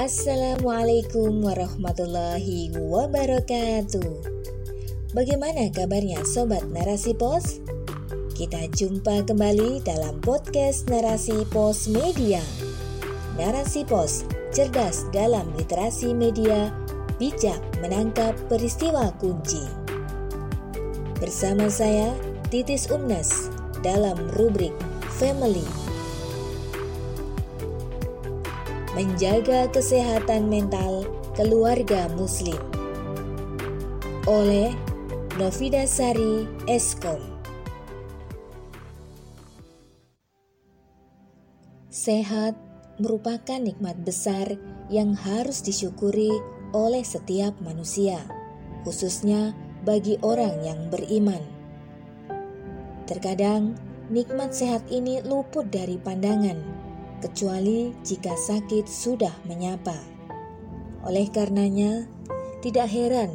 [0.00, 4.32] Assalamualaikum warahmatullahi wabarakatuh.
[5.12, 7.60] Bagaimana kabarnya sobat Narasi Pos?
[8.32, 12.40] Kita jumpa kembali dalam podcast Narasi Pos Media.
[13.36, 14.24] Narasi Pos,
[14.56, 16.72] cerdas dalam literasi media,
[17.20, 19.68] bijak menangkap peristiwa kunci.
[21.20, 22.16] Bersama saya
[22.48, 23.52] Titis Umnas
[23.84, 24.72] dalam rubrik
[25.20, 25.89] Family
[29.00, 32.60] menjaga kesehatan mental keluarga muslim
[34.28, 34.76] oleh
[35.40, 37.16] Novida Sari Eskom
[41.88, 42.60] Sehat
[43.00, 44.60] merupakan nikmat besar
[44.92, 46.36] yang harus disyukuri
[46.76, 48.20] oleh setiap manusia,
[48.84, 49.56] khususnya
[49.88, 51.40] bagi orang yang beriman.
[53.08, 53.80] Terkadang,
[54.12, 56.79] nikmat sehat ini luput dari pandangan
[57.20, 59.96] kecuali jika sakit sudah menyapa.
[61.04, 62.08] Oleh karenanya,
[62.60, 63.32] tidak heran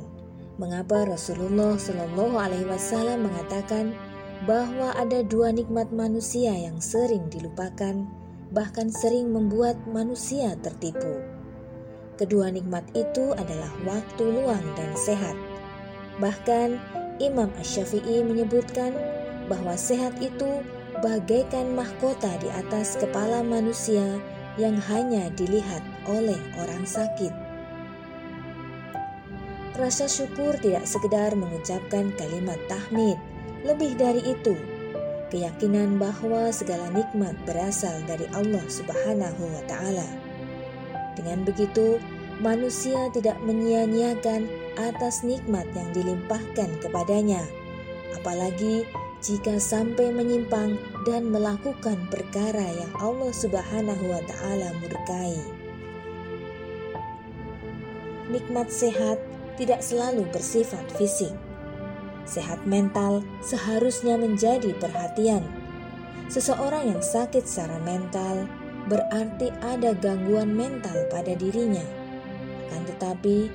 [0.55, 3.91] mengapa Rasulullah Shallallahu Alaihi Wasallam mengatakan
[4.43, 8.05] bahwa ada dua nikmat manusia yang sering dilupakan,
[8.51, 11.23] bahkan sering membuat manusia tertipu.
[12.15, 15.35] Kedua nikmat itu adalah waktu luang dan sehat.
[16.23, 16.79] Bahkan
[17.19, 18.95] Imam Ash-Syafi'i menyebutkan
[19.51, 20.63] bahwa sehat itu
[21.05, 24.17] bagaikan mahkota di atas kepala manusia
[24.57, 27.29] yang hanya dilihat oleh orang sakit.
[29.77, 33.21] Rasa syukur tidak sekedar mengucapkan kalimat tahmid,
[33.61, 34.57] lebih dari itu,
[35.29, 40.09] keyakinan bahwa segala nikmat berasal dari Allah Subhanahu wa taala.
[41.13, 42.01] Dengan begitu,
[42.41, 44.49] manusia tidak menyia-nyiakan
[44.81, 47.45] atas nikmat yang dilimpahkan kepadanya,
[48.17, 48.89] apalagi
[49.23, 55.37] jika sampai menyimpang dan melakukan perkara yang Allah Subhanahu wa taala murkai.
[58.31, 59.21] Nikmat sehat
[59.55, 61.31] tidak selalu bersifat fisik.
[62.25, 65.45] Sehat mental seharusnya menjadi perhatian.
[66.25, 68.49] Seseorang yang sakit secara mental
[68.89, 71.85] berarti ada gangguan mental pada dirinya.
[72.69, 73.49] Akan tetapi,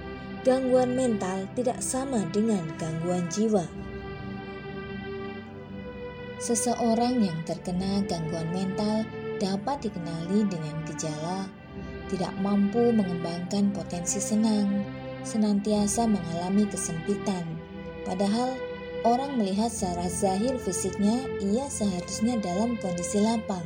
[0.47, 3.67] gangguan mental tidak sama dengan gangguan jiwa.
[6.41, 9.05] Seseorang yang terkena gangguan mental
[9.37, 11.45] dapat dikenali dengan gejala
[12.09, 14.83] tidak mampu mengembangkan potensi senang,
[15.23, 17.45] senantiasa mengalami kesempitan.
[18.03, 18.57] Padahal
[19.07, 23.63] orang melihat secara zahir fisiknya ia seharusnya dalam kondisi lapang.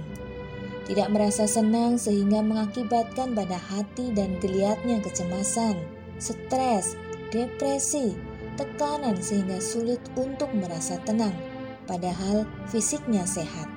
[0.85, 5.81] Tidak merasa senang sehingga mengakibatkan pada hati dan geliatnya kecemasan,
[6.21, 6.99] stres,
[7.33, 8.13] depresi,
[8.61, 11.54] tekanan sehingga sulit untuk merasa tenang
[11.85, 13.69] padahal fisiknya sehat.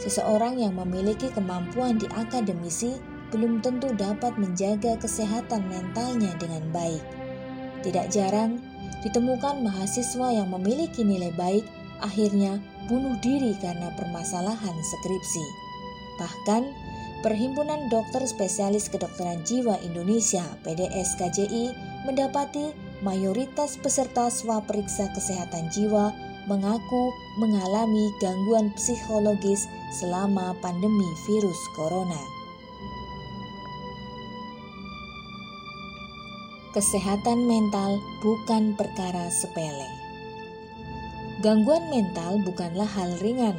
[0.00, 3.00] Seseorang yang memiliki kemampuan di akademisi
[3.34, 7.02] belum tentu dapat menjaga kesehatan mentalnya dengan baik.
[7.82, 8.60] Tidak jarang
[9.02, 11.64] ditemukan mahasiswa yang memiliki nilai baik
[12.04, 15.44] akhirnya bunuh diri karena permasalahan skripsi.
[16.22, 16.62] Bahkan,
[17.24, 21.74] Perhimpunan Dokter Spesialis Kedokteran Jiwa Indonesia (PDS KJI)
[22.06, 22.70] mendapati
[23.02, 26.14] mayoritas peserta swab periksa kesehatan jiwa
[26.46, 27.10] mengaku
[27.42, 29.66] mengalami gangguan psikologis
[29.98, 32.22] selama pandemi virus corona.
[36.70, 39.90] Kesehatan mental bukan perkara sepele.
[41.42, 43.56] Gangguan mental bukanlah hal ringan,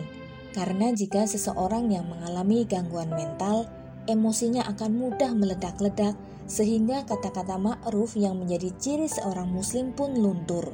[0.54, 3.70] karena jika seseorang yang mengalami gangguan mental,
[4.10, 10.72] emosinya akan mudah meledak-ledak, sehingga kata-kata ma'ruf yang menjadi ciri seorang Muslim pun luntur.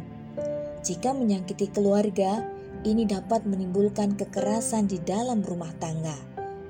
[0.83, 2.43] Jika menyakiti keluarga,
[2.83, 6.15] ini dapat menimbulkan kekerasan di dalam rumah tangga,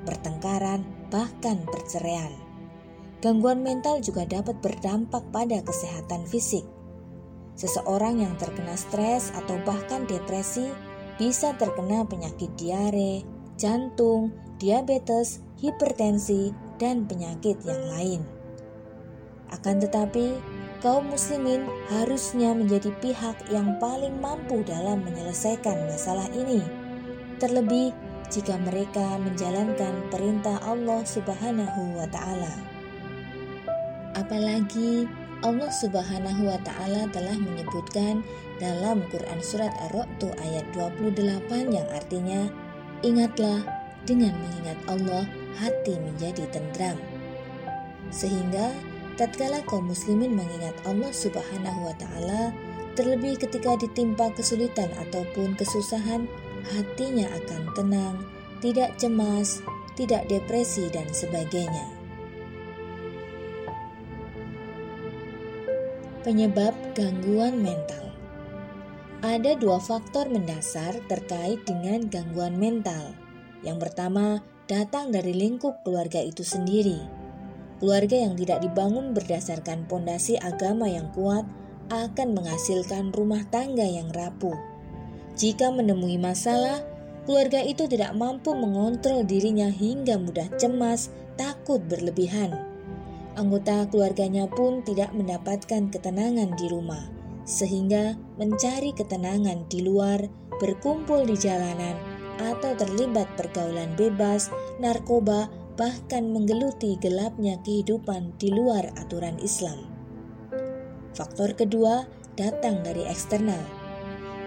[0.05, 2.29] pertengkaran, bahkan perceraian.
[3.25, 6.61] Gangguan mental juga dapat berdampak pada kesehatan fisik.
[7.57, 10.69] Seseorang yang terkena stres atau bahkan depresi
[11.17, 13.25] bisa terkena penyakit diare,
[13.57, 14.29] jantung,
[14.61, 18.21] diabetes, hipertensi, dan penyakit yang lain.
[19.53, 20.37] Akan tetapi,
[20.83, 26.59] kaum muslimin harusnya menjadi pihak yang paling mampu dalam menyelesaikan masalah ini.
[27.39, 27.95] Terlebih
[28.27, 32.51] jika mereka menjalankan perintah Allah Subhanahu wa taala.
[34.19, 35.07] Apalagi
[35.39, 38.19] Allah Subhanahu wa taala telah menyebutkan
[38.59, 42.51] dalam Quran surat Ar-Ra'd ayat 28 yang artinya
[43.07, 43.63] ingatlah
[44.03, 45.23] dengan mengingat Allah
[45.63, 46.99] hati menjadi tentram.
[48.11, 48.75] Sehingga
[49.15, 52.53] tatkala kaum muslimin mengingat Allah Subhanahu wa taala,
[52.97, 56.25] terlebih ketika ditimpa kesulitan ataupun kesusahan,
[56.73, 58.15] hatinya akan tenang,
[58.63, 59.61] tidak cemas,
[59.93, 61.89] tidak depresi dan sebagainya.
[66.23, 68.15] Penyebab gangguan mental.
[69.23, 73.11] Ada dua faktor mendasar terkait dengan gangguan mental.
[73.63, 77.12] Yang pertama, datang dari lingkup keluarga itu sendiri.
[77.83, 81.43] Keluarga yang tidak dibangun berdasarkan pondasi agama yang kuat
[81.91, 84.55] akan menghasilkan rumah tangga yang rapuh.
[85.35, 86.79] Jika menemui masalah,
[87.27, 92.55] keluarga itu tidak mampu mengontrol dirinya hingga mudah cemas, takut berlebihan.
[93.35, 97.03] Anggota keluarganya pun tidak mendapatkan ketenangan di rumah,
[97.43, 100.23] sehingga mencari ketenangan di luar,
[100.55, 101.99] berkumpul di jalanan,
[102.39, 104.47] atau terlibat pergaulan bebas,
[104.79, 109.89] narkoba, bahkan menggeluti gelapnya kehidupan di luar aturan Islam.
[111.13, 112.05] Faktor kedua
[112.37, 113.61] datang dari eksternal.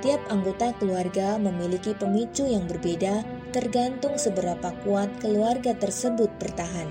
[0.02, 6.86] Tiap anggota keluarga memiliki pemicu yang berbeda tergantung seberapa kuat keluarga tersebut bertahan.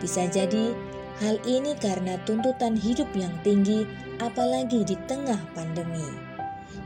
[0.00, 0.72] Bisa jadi
[1.20, 3.84] hal ini karena tuntutan hidup yang tinggi
[4.22, 6.06] apalagi di tengah pandemi.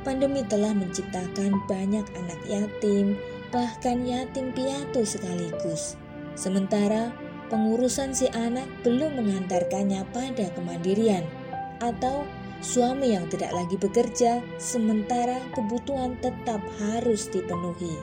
[0.03, 3.15] Pandemi telah menciptakan banyak anak yatim,
[3.55, 5.97] bahkan yatim piatu sekaligus.
[6.35, 7.15] Sementara
[7.51, 11.23] pengurusan si anak belum mengantarkannya pada kemandirian
[11.79, 12.27] atau
[12.59, 17.95] suami yang tidak lagi bekerja sementara kebutuhan tetap harus dipenuhi.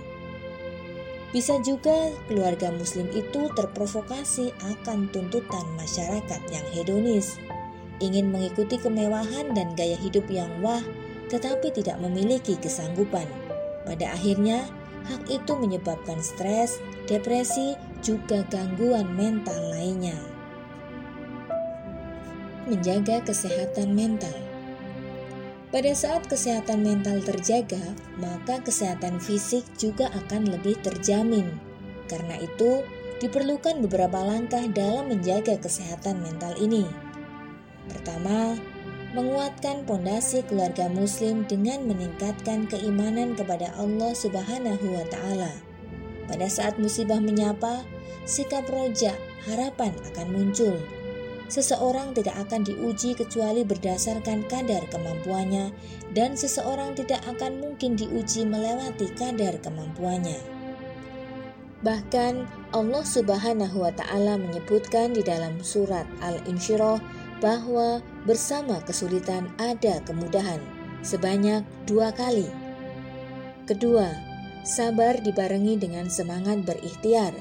[1.31, 7.39] Bisa juga keluarga muslim itu terprovokasi akan tuntutan masyarakat yang hedonis,
[8.03, 10.83] ingin mengikuti kemewahan dan gaya hidup yang wah
[11.31, 13.23] tetapi tidak memiliki kesanggupan.
[13.87, 14.67] Pada akhirnya,
[15.07, 20.17] hak itu menyebabkan stres, depresi, juga gangguan mental lainnya.
[22.65, 24.33] Menjaga kesehatan mental.
[25.71, 27.79] Pada saat kesehatan mental terjaga,
[28.19, 31.47] maka kesehatan fisik juga akan lebih terjamin.
[32.11, 32.83] Karena itu,
[33.23, 36.83] diperlukan beberapa langkah dalam menjaga kesehatan mental ini.
[37.87, 38.59] Pertama,
[39.15, 45.70] menguatkan pondasi keluarga muslim dengan meningkatkan keimanan kepada Allah Subhanahu wa taala.
[46.27, 47.85] Pada saat musibah menyapa,
[48.25, 49.15] sikap roja,
[49.47, 50.75] harapan akan muncul.
[51.51, 55.75] Seseorang tidak akan diuji kecuali berdasarkan kadar kemampuannya
[56.15, 60.39] dan seseorang tidak akan mungkin diuji melewati kadar kemampuannya.
[61.83, 62.33] Bahkan
[62.71, 67.03] Allah Subhanahu wa taala menyebutkan di dalam surat Al-Insyirah
[67.43, 70.61] bahwa bersama kesulitan ada kemudahan
[71.03, 72.47] sebanyak dua kali.
[73.65, 74.30] Kedua,
[74.63, 77.33] sabar dibarengi dengan semangat berikhtiar.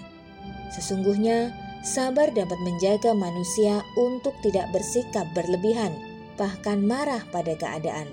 [0.73, 1.51] Sesungguhnya,
[1.83, 5.93] sabar dapat menjaga manusia untuk tidak bersikap berlebihan,
[6.39, 8.07] bahkan marah pada keadaan.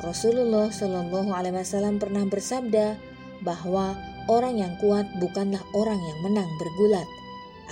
[0.00, 2.96] Rasulullah Shallallahu Alaihi Wasallam pernah bersabda
[3.44, 3.94] bahwa
[4.32, 7.08] orang yang kuat bukanlah orang yang menang bergulat,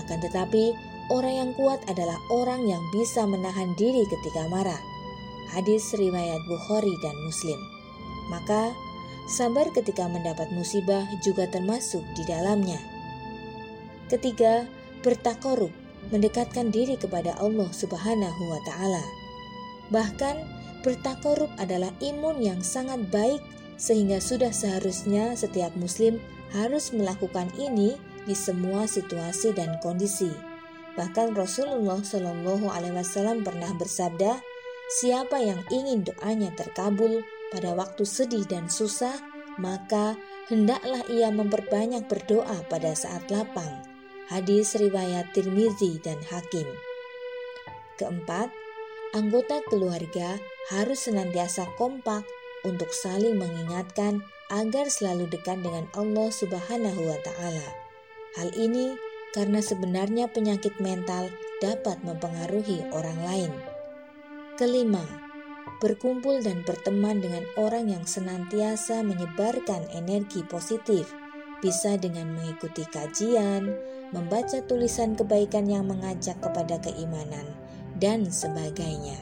[0.05, 0.77] akan tetapi
[1.09, 4.77] Orang yang kuat adalah orang yang bisa menahan diri ketika marah.
[5.57, 7.57] Hadis riwayat Bukhari dan Muslim.
[8.29, 8.77] Maka,
[9.29, 12.81] sabar ketika mendapat musibah juga termasuk di dalamnya.
[14.09, 14.65] Ketiga,
[15.05, 15.71] bertakorup,
[16.09, 19.05] mendekatkan diri kepada Allah Subhanahu wa taala.
[19.93, 20.37] Bahkan,
[20.81, 23.45] bertakorup adalah imun yang sangat baik
[23.77, 26.19] sehingga sudah seharusnya setiap muslim
[26.57, 30.33] harus melakukan ini di semua situasi dan kondisi.
[30.97, 34.43] Bahkan Rasulullah Shallallahu Alaihi Wasallam pernah bersabda,
[34.99, 39.17] siapa yang ingin doanya terkabul pada waktu sedih dan susah,
[39.59, 40.15] maka
[40.49, 43.85] hendaklah ia memperbanyak berdoa pada saat lapang.
[44.29, 46.69] Hadis riwayat Tirmizi dan Hakim.
[47.97, 48.53] Keempat,
[49.17, 50.37] anggota keluarga
[50.69, 52.23] harus senantiasa kompak
[52.63, 54.21] untuk saling mengingatkan
[54.53, 57.69] agar selalu dekat dengan Allah Subhanahu wa taala.
[58.37, 58.97] Hal ini
[59.33, 63.53] karena sebenarnya penyakit mental dapat mempengaruhi orang lain.
[64.57, 65.05] Kelima,
[65.77, 71.13] berkumpul dan berteman dengan orang yang senantiasa menyebarkan energi positif,
[71.61, 73.75] bisa dengan mengikuti kajian,
[74.15, 77.45] membaca tulisan kebaikan yang mengajak kepada keimanan,
[78.01, 79.19] dan sebagainya.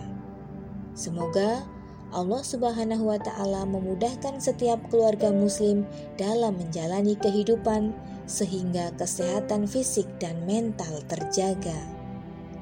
[0.94, 1.66] Semoga
[2.14, 5.82] Allah Subhanahu wa Ta'ala memudahkan setiap keluarga Muslim
[6.14, 7.90] dalam menjalani kehidupan
[8.30, 11.76] sehingga kesehatan fisik dan mental terjaga.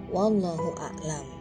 [0.08, 1.33] Wallahu a'lam.